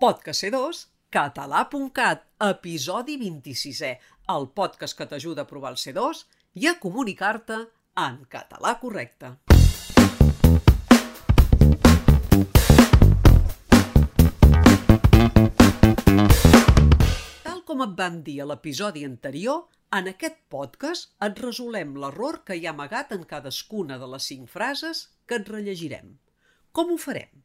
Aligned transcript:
Podcast 0.00 0.46
C2, 0.46 0.78
català.cat, 1.12 2.22
episodi 2.40 3.18
26è, 3.20 3.88
el 4.32 4.46
podcast 4.56 4.96
que 4.96 5.04
t'ajuda 5.04 5.42
a 5.44 5.48
provar 5.50 5.74
el 5.74 5.76
C2 5.76 6.22
i 6.56 6.68
a 6.70 6.78
comunicar-te 6.80 7.58
en 8.00 8.14
català 8.32 8.70
correcte. 8.80 9.28
Tal 17.44 17.60
com 17.68 17.84
et 17.84 17.92
vam 17.98 18.16
dir 18.24 18.38
a 18.40 18.46
l'episodi 18.48 19.04
anterior, 19.04 19.66
en 19.92 20.08
aquest 20.14 20.38
podcast 20.48 21.12
et 21.28 21.44
resolem 21.44 21.92
l'error 22.00 22.40
que 22.48 22.56
hi 22.56 22.64
ha 22.64 22.72
amagat 22.72 23.12
en 23.18 23.28
cadascuna 23.34 24.00
de 24.00 24.08
les 24.14 24.30
cinc 24.32 24.48
frases 24.48 25.04
que 25.28 25.36
et 25.42 25.52
rellegirem. 25.52 26.16
Com 26.72 26.88
ho 26.88 26.96
farem? 26.96 27.44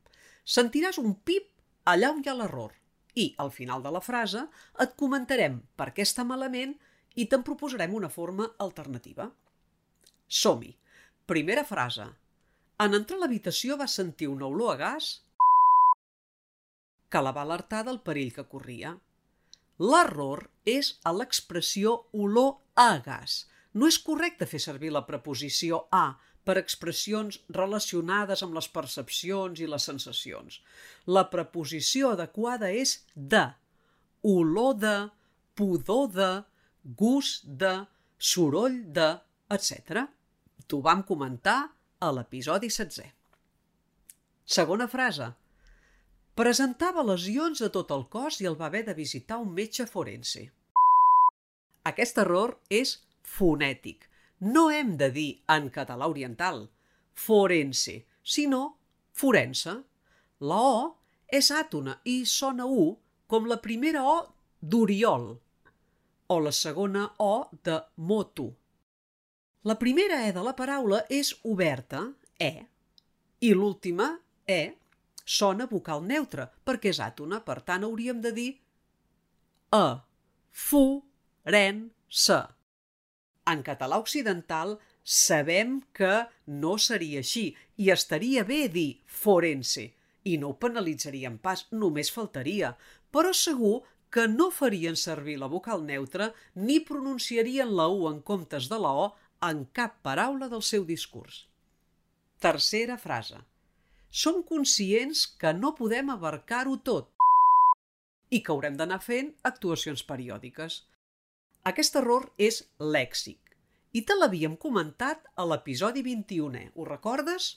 Sentiràs 0.56 1.02
un 1.04 1.18
pip 1.28 1.52
allà 1.92 2.12
on 2.12 2.22
hi 2.24 2.30
ha 2.30 2.36
l'error 2.38 2.74
i, 3.16 3.34
al 3.40 3.52
final 3.56 3.84
de 3.84 3.92
la 3.96 4.04
frase, 4.04 4.46
et 4.84 4.96
comentarem 5.00 5.62
per 5.80 5.92
què 5.96 6.04
està 6.04 6.26
malament 6.28 6.76
i 7.16 7.28
te'n 7.32 7.46
proposarem 7.48 7.94
una 7.96 8.12
forma 8.12 8.50
alternativa. 8.66 9.30
Som-hi. 10.28 10.74
Primera 11.26 11.64
frase. 11.66 12.10
En 12.84 12.98
entrar 12.98 13.18
a 13.18 13.24
l'habitació 13.24 13.78
va 13.80 13.88
sentir 13.88 14.28
una 14.28 14.50
olor 14.52 14.74
a 14.74 14.80
gas 14.82 15.14
que 17.10 17.22
la 17.24 17.32
va 17.32 17.46
alertar 17.48 17.86
del 17.88 18.02
perill 18.04 18.34
que 18.36 18.44
corria. 18.52 18.92
L'error 19.80 20.50
és 20.68 20.96
a 21.08 21.14
l'expressió 21.16 21.96
olor 22.12 22.58
a 22.76 22.98
gas. 23.06 23.46
No 23.74 23.88
és 23.88 24.00
correcte 24.04 24.48
fer 24.52 24.60
servir 24.64 24.92
la 24.92 25.06
preposició 25.08 25.86
a 25.92 26.18
per 26.46 26.58
expressions 26.62 27.40
relacionades 27.58 28.44
amb 28.46 28.56
les 28.58 28.68
percepcions 28.70 29.60
i 29.60 29.70
les 29.70 29.88
sensacions. 29.90 30.60
La 31.10 31.26
preposició 31.32 32.14
adequada 32.14 32.70
és 32.70 33.00
de, 33.16 33.48
olor 34.22 34.76
de, 34.82 34.96
pudor 35.58 36.12
de, 36.14 36.32
gust 37.02 37.50
de, 37.64 37.74
soroll 38.18 38.84
de, 38.94 39.10
etc. 39.52 40.06
T'ho 40.68 40.82
vam 40.86 41.02
comentar 41.08 41.60
a 42.00 42.12
l'episodi 42.14 42.70
16. 42.70 43.10
Segona 44.46 44.88
frase. 44.88 45.32
Presentava 46.36 47.06
lesions 47.08 47.62
a 47.64 47.72
tot 47.74 47.94
el 47.96 48.04
cos 48.12 48.42
i 48.44 48.50
el 48.50 48.58
va 48.60 48.68
haver 48.68 48.84
de 48.86 48.94
visitar 48.98 49.40
un 49.42 49.54
metge 49.56 49.88
forense. 49.90 50.44
Aquest 51.86 52.18
error 52.22 52.58
és 52.70 52.98
fonètic. 53.26 54.10
No 54.40 54.70
hem 54.72 54.96
de 54.98 55.10
dir 55.12 55.30
en 55.48 55.70
català 55.70 56.08
oriental 56.12 56.68
forense, 57.16 58.06
sinó 58.24 58.78
forense. 59.12 59.78
La 60.40 60.60
O 60.60 60.78
és 61.32 61.50
àtona 61.52 62.00
i 62.04 62.24
sona 62.26 62.68
U 62.68 62.98
com 63.28 63.48
la 63.48 63.62
primera 63.64 64.04
O 64.04 64.18
d'Oriol 64.62 65.32
o 66.28 66.40
la 66.40 66.52
segona 66.52 67.06
O 67.18 67.50
de 67.64 67.80
moto. 67.96 68.54
La 69.64 69.78
primera 69.80 70.26
E 70.28 70.34
de 70.34 70.44
la 70.44 70.56
paraula 70.56 71.06
és 71.10 71.34
oberta, 71.44 72.12
E, 72.38 72.66
i 73.40 73.54
l'última 73.54 74.10
E 74.46 74.76
sona 75.26 75.66
vocal 75.66 76.04
neutra 76.06 76.50
perquè 76.66 76.92
és 76.92 77.00
àtona, 77.00 77.40
per 77.42 77.62
tant 77.64 77.86
hauríem 77.88 78.20
de 78.22 78.32
dir 78.36 78.52
E, 79.74 79.86
fu, 80.52 81.04
ren, 81.46 81.90
se. 82.10 82.42
En 83.52 83.62
català 83.66 84.00
occidental 84.02 84.78
sabem 85.06 85.78
que 85.94 86.14
no 86.48 86.78
seria 86.82 87.22
així 87.22 87.52
i 87.78 87.92
estaria 87.94 88.44
bé 88.48 88.64
dir 88.74 88.90
forense 89.06 89.92
i 90.26 90.40
no 90.42 90.50
ho 90.50 90.58
penalitzaríem 90.58 91.38
pas, 91.38 91.68
només 91.72 92.10
faltaria, 92.14 92.72
però 93.14 93.34
segur 93.38 93.84
que 94.10 94.26
no 94.32 94.50
farien 94.50 94.98
servir 94.98 95.36
la 95.38 95.50
vocal 95.52 95.86
neutra 95.86 96.32
ni 96.56 96.80
pronunciarien 96.90 97.76
la 97.78 97.86
U 97.92 98.08
en 98.10 98.22
comptes 98.32 98.70
de 98.72 98.80
la 98.82 98.94
O 99.04 99.06
en 99.46 99.66
cap 99.78 100.00
paraula 100.02 100.50
del 100.50 100.64
seu 100.66 100.86
discurs. 100.90 101.44
Tercera 102.42 102.98
frase. 102.98 103.38
Som 104.10 104.42
conscients 104.48 105.26
que 105.38 105.54
no 105.54 105.76
podem 105.78 106.10
abarcar-ho 106.10 106.78
tot 106.90 107.12
i 108.34 108.42
que 108.42 108.54
haurem 108.54 108.78
d'anar 108.80 109.02
fent 109.06 109.34
actuacions 109.46 110.02
periòdiques. 110.08 110.82
Aquest 111.70 112.02
error 112.02 112.32
és 112.42 112.64
lèxic 112.80 113.45
i 113.96 114.02
te 114.04 114.16
l'havíem 114.18 114.58
comentat 114.60 115.24
a 115.40 115.46
l'episodi 115.48 116.04
21è. 116.04 116.66
Ho 116.76 116.86
recordes? 116.88 117.48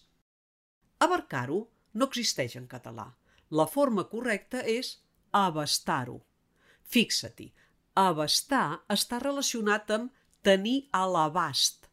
Abarcar-ho 1.02 1.58
no 1.98 2.06
existeix 2.06 2.54
en 2.60 2.68
català. 2.70 3.08
La 3.50 3.66
forma 3.66 4.04
correcta 4.12 4.62
és 4.62 4.92
abastar-ho. 5.34 6.20
Fixa-t'hi, 6.94 7.48
abastar 7.98 8.84
està 8.94 9.18
relacionat 9.24 9.90
amb 9.96 10.14
tenir 10.46 10.78
a 10.94 11.02
l'abast 11.10 11.88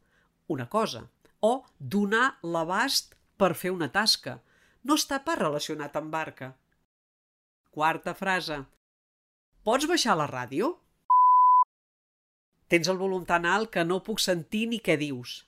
una 0.48 0.68
cosa 0.70 1.08
o 1.42 1.66
donar 1.80 2.38
l'abast 2.44 3.16
per 3.38 3.54
fer 3.58 3.74
una 3.74 3.90
tasca. 3.90 4.40
No 4.86 4.98
està 5.00 5.20
pas 5.26 5.40
relacionat 5.40 5.96
amb 5.98 6.14
barca. 6.14 6.54
Quarta 7.74 8.14
frase. 8.14 8.62
Pots 9.66 9.88
baixar 9.90 10.16
la 10.18 10.30
ràdio? 10.30 10.76
Tens 12.76 12.90
el 12.92 12.98
volum 13.00 13.24
tan 13.24 13.46
alt 13.48 13.70
que 13.72 13.86
no 13.88 14.02
puc 14.04 14.20
sentir 14.20 14.66
ni 14.68 14.82
què 14.84 14.98
dius. 15.00 15.46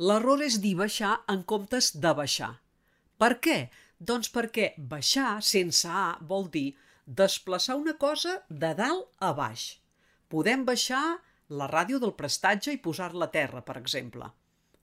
L'error 0.00 0.40
és 0.46 0.54
dir 0.62 0.70
baixar 0.78 1.10
en 1.28 1.42
comptes 1.50 1.90
de 2.04 2.12
baixar. 2.16 2.54
Per 3.20 3.34
què? 3.44 3.56
Doncs 4.10 4.30
perquè 4.32 4.70
baixar 4.92 5.42
sense 5.44 5.90
A 5.92 6.06
vol 6.30 6.48
dir 6.54 6.70
desplaçar 7.20 7.76
una 7.80 7.92
cosa 8.04 8.38
de 8.48 8.70
dalt 8.78 9.10
a 9.20 9.34
baix. 9.36 9.66
Podem 10.32 10.64
baixar 10.70 11.02
la 11.60 11.68
ràdio 11.74 12.00
del 12.00 12.16
prestatge 12.22 12.72
i 12.72 12.80
posar-la 12.80 13.28
a 13.28 13.34
terra, 13.36 13.60
per 13.60 13.76
exemple. 13.82 14.30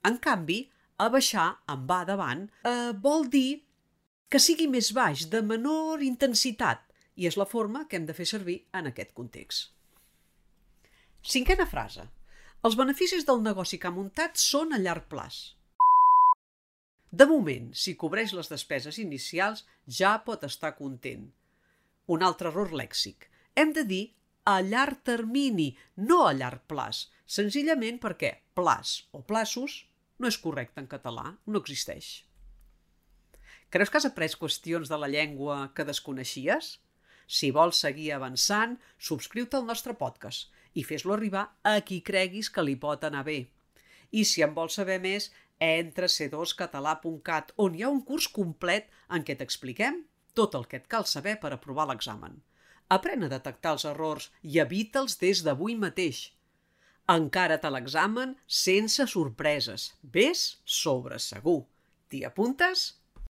En 0.06 0.22
canvi, 0.22 0.60
abaixar 1.02 1.48
amb 1.66 1.90
va 1.90 2.04
davant 2.12 2.46
eh, 2.46 2.94
vol 2.94 3.26
dir 3.26 3.64
que 4.30 4.38
sigui 4.38 4.70
més 4.70 4.94
baix, 4.94 5.26
de 5.34 5.42
menor 5.42 6.06
intensitat, 6.06 6.86
i 7.18 7.26
és 7.26 7.42
la 7.42 7.50
forma 7.50 7.88
que 7.90 7.98
hem 7.98 8.06
de 8.06 8.20
fer 8.22 8.30
servir 8.38 8.62
en 8.70 8.94
aquest 8.94 9.18
context. 9.18 9.79
Cinquena 11.26 11.66
frase. 11.68 12.06
Els 12.64 12.76
beneficis 12.80 13.26
del 13.28 13.42
negoci 13.44 13.80
que 13.80 13.88
ha 13.90 13.96
muntat 13.96 14.40
són 14.40 14.74
a 14.74 14.80
llarg 14.80 15.08
plaç. 15.12 15.40
De 17.12 17.26
moment, 17.26 17.72
si 17.74 17.96
cobreix 18.00 18.32
les 18.38 18.50
despeses 18.52 19.00
inicials, 19.02 19.66
ja 19.88 20.14
pot 20.24 20.44
estar 20.48 20.76
content. 20.78 21.28
Un 22.08 22.24
altre 22.24 22.50
error 22.52 22.72
lèxic. 22.72 23.28
Hem 23.56 23.74
de 23.74 23.84
dir 23.84 24.04
a 24.46 24.60
llarg 24.62 25.04
termini, 25.04 25.74
no 25.98 26.24
a 26.28 26.34
llarg 26.34 26.64
plaç, 26.72 27.08
senzillament 27.26 28.00
perquè 28.00 28.36
plaç 28.56 29.04
o 29.12 29.22
plaços 29.22 29.84
no 30.20 30.28
és 30.28 30.38
correcte 30.40 30.82
en 30.82 30.88
català, 30.88 31.36
no 31.46 31.60
existeix. 31.60 32.24
Creus 33.70 33.92
que 33.92 34.00
has 34.00 34.08
après 34.08 34.36
qüestions 34.40 34.90
de 34.90 34.98
la 34.98 35.10
llengua 35.12 35.70
que 35.76 35.86
desconeixies? 35.86 36.78
Si 37.30 37.52
vols 37.54 37.78
seguir 37.86 38.10
avançant, 38.16 38.74
subscriu-te 38.98 39.60
al 39.60 39.68
nostre 39.70 39.94
podcast 39.94 40.50
i 40.74 40.84
fes-lo 40.86 41.14
arribar 41.14 41.46
a 41.62 41.76
qui 41.86 42.02
creguis 42.06 42.50
que 42.50 42.66
li 42.66 42.76
pot 42.82 43.06
anar 43.06 43.22
bé. 43.28 43.44
I 44.12 44.26
si 44.26 44.42
en 44.42 44.56
vols 44.58 44.80
saber 44.80 44.98
més, 45.04 45.30
entra 45.62 46.10
a 46.10 46.14
c2català.cat, 46.14 47.54
on 47.62 47.76
hi 47.76 47.86
ha 47.86 47.94
un 47.94 48.02
curs 48.08 48.30
complet 48.34 48.90
en 49.14 49.26
què 49.28 49.36
t'expliquem 49.38 50.02
tot 50.34 50.56
el 50.58 50.66
que 50.72 50.80
et 50.82 50.88
cal 50.90 51.06
saber 51.06 51.36
per 51.42 51.52
aprovar 51.54 51.86
l'examen. 51.90 52.40
Aprèn 52.90 53.26
a 53.26 53.32
detectar 53.32 53.76
els 53.76 53.86
errors 53.86 54.30
i 54.42 54.58
evita'ls 54.64 55.20
des 55.22 55.44
d'avui 55.46 55.76
mateix. 55.78 56.32
Encara't 57.10 57.66
a 57.66 57.74
l'examen 57.74 58.36
sense 58.62 59.06
sorpreses. 59.14 59.92
Ves 60.02 60.62
sobre 60.66 61.20
segur. 61.22 61.60
T'hi 62.10 62.24
apuntes? 62.26 62.99